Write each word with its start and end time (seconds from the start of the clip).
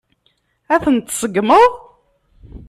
Ad 0.73 0.81
ten-tseggmeḍ? 0.83 1.71